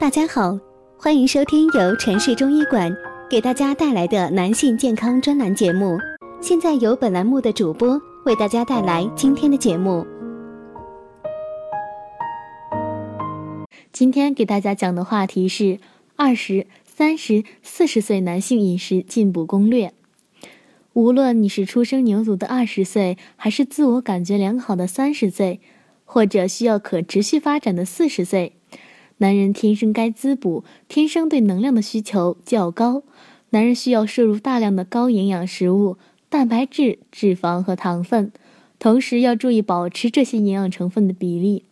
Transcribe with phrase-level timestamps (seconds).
[0.00, 0.56] 大家好，
[0.96, 2.96] 欢迎收听由城市中医馆
[3.28, 5.98] 给大家带来的男性健康专栏节目。
[6.40, 10.06] 现在由本栏目的主播为大家带来今天的节目。
[13.92, 15.80] 今天给大家讲的话题是
[16.14, 19.92] 二十三十四十岁男性饮食进补攻略。
[20.92, 25.60] 无论你是初生牛犊的二十岁，还是自我感觉良好的三十岁，
[26.04, 28.52] 或者需要可持续发展的四十岁。
[29.18, 33.02] 男人天生该滋补，天生对能量的需求较高。
[33.50, 35.96] 男人需要摄入大量的高营养食物，
[36.28, 38.30] 蛋白质、脂肪和糖分，
[38.78, 41.64] 同时要注意保持这些营养成分的比例：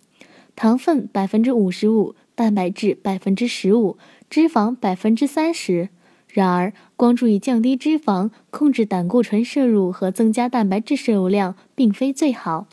[0.57, 3.97] 糖分百分之五十五，蛋白质百分之十五，
[4.29, 5.91] 脂肪百分之三十。
[6.29, 12.67] 然而，光注意降低脂肪、控制胆固醇摄入和增加蛋白质摄入量，并非最好。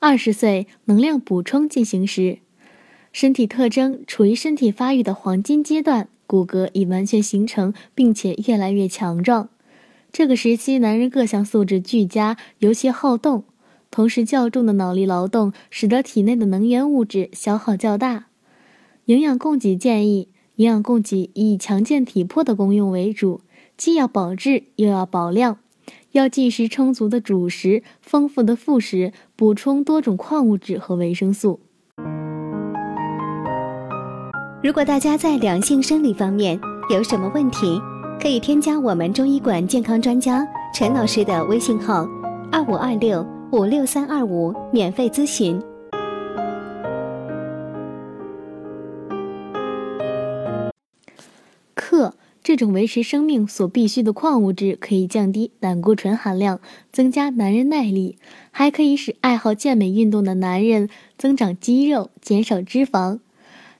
[0.00, 2.40] 二十岁能量补充进行时。
[3.12, 9.50] 身体特征处于身体发育的黄金阶段，骨骼已完全形成，并且越来越强壮。
[10.10, 13.44] 这个时期，男人各项素质俱佳，尤其好动，
[13.90, 18.26] 同时较重的脑力劳动使得体内的能源物质消耗较大。
[19.04, 23.42] 营养供给建议：营养供给以强健体魄的功用为主，
[23.76, 25.58] 既要保质又要保量，
[26.12, 31.60] 要进食充足的主食，丰富的副食，补充多种矿物质和维生素。
[34.62, 36.56] 如果大家在两性生理方面
[36.88, 37.82] 有什么问题，
[38.20, 42.06] 可以添加我们中医馆健康专家陈老师的微信号：
[42.52, 45.60] 二五二六五六三二五，免费咨询。
[51.74, 56.60] 克这种维持生命所必需的矿物质，可以降低胆固醇含量，
[56.92, 58.16] 增加男人耐力，
[58.52, 60.88] 还可以使爱好健美运动的男人
[61.18, 63.18] 增长肌肉，减少脂肪。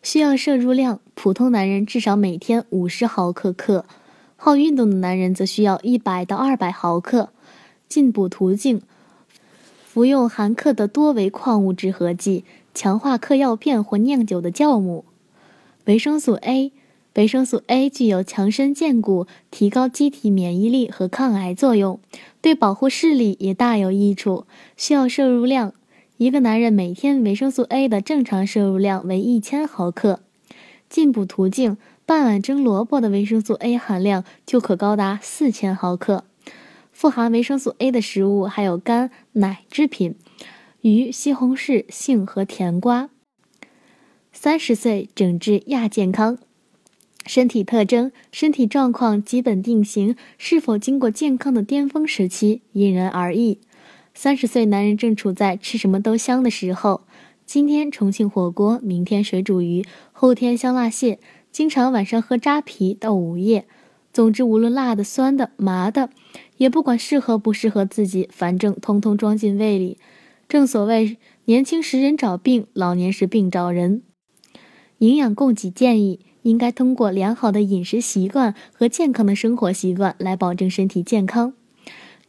[0.03, 3.85] 需要摄入量，普通男人至少每天五十毫克克，
[4.36, 7.29] 好运动的男人则需要一百到二百毫克。
[7.89, 8.83] 进补途径：
[9.85, 15.05] 服用含克的多维矿物质合剂，强化克药片或酿酒的酵母。
[15.85, 16.73] 维生素 A，
[17.14, 22.01] 维生素 A 具有强身健骨、提高机体免疫力和抗癌作用，
[22.41, 24.46] 对保护视力也大有益处。
[24.77, 25.73] 需要摄入量。
[26.22, 30.20] 一个男人每天维生素 A 的正常摄入量为一千毫克。
[30.88, 36.22] 进补途径：半碗蒸萝卜的维生素 A 含量就可高达四千毫克。
[36.92, 40.14] 富含维生素 A 的食物还有肝、奶制品、
[40.82, 43.11] 鱼、西红柿、杏和甜瓜。
[44.32, 46.38] 三十岁整治亚健康，
[47.27, 53.58] 身体特征、身体状况基本定型，是否经过健康的巅峰时期，因人而异。
[54.14, 57.02] 三十岁男人正处在吃什么都香的时候，
[57.46, 61.18] 今天重庆火锅，明天水煮鱼，后天香辣蟹，
[61.50, 63.67] 经常晚上喝扎啤到午夜。
[64.12, 66.11] 总之，无论辣的、酸的、麻的，
[66.58, 69.96] 也不管适合不适合自己，反正通通装进胃里。
[70.46, 74.02] 正所谓，年轻时人找病，老年时病找人。
[74.98, 81.55] 营养供给建议，应该通过良好的饮食习惯和健康的生活习惯来保证身体健康。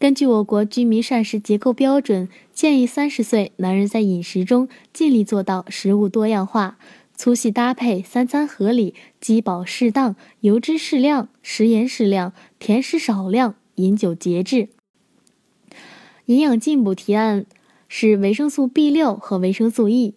[0.04, 6.78] 根据我国居民膳食结构标准，建议三十岁男人在饮食中尽力做到食物多样化、
[7.16, 14.68] 粗细搭配、三餐合理、饥饱适当、油脂适量、食盐适量、甜食少量、饮酒节制。
[16.26, 17.46] 营养进补提案
[17.88, 20.16] 是维生素 B 六和维生素 E，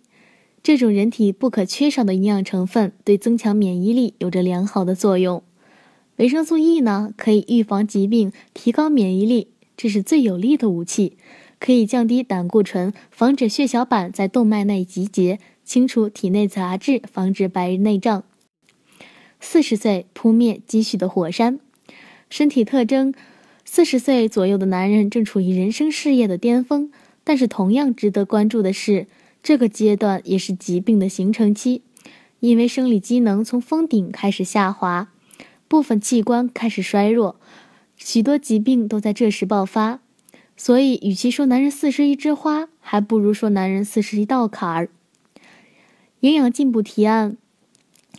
[0.64, 5.44] 这种人体不可缺少的营养成分，对增强免疫力有着良好的作用。
[6.16, 9.50] 维生素 E 呢，可以预防疾病，提高免疫力。
[9.76, 11.16] 这是最有力的武器，
[11.58, 18.24] 可以降低胆固醇，防止血小板在动脉内集结，清除体内杂质，防止白日内障。
[19.38, 21.60] 四十岁扑灭积蓄的火山，
[22.30, 23.12] 身体特征：
[23.64, 26.90] 四十岁左右的男人正处于人生事业的巅峰，
[27.22, 29.06] 但是同样值得关注的是，
[29.42, 31.82] 这个阶段也是疾病的形成期，
[32.40, 35.12] 因为生理机能从峰顶开始下滑，
[35.68, 37.36] 部分器官开始衰弱。
[37.96, 40.00] 许多疾病都在这时爆发，
[40.56, 44.88] 所以与其说男人四十一枝花，还不如说男人四十一道坎儿。
[46.20, 47.36] 营养进补提案：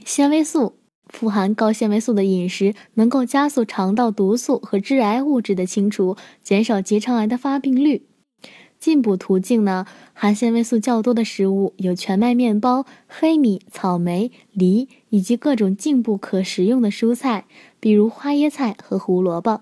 [0.04, 0.76] 纤维素，
[1.08, 8.04] 富含高纤维素的饮食能够加速肠道毒素和致癌物质的清除，减少结肠癌的发病率。
[8.80, 9.88] 进补途径呢？
[10.14, 17.46] 含纤维素较多的食物有全麦面包、黑米、草莓、梨以及各种进补可食用的蔬菜，
[17.80, 19.62] 比如花椰菜和胡萝卜。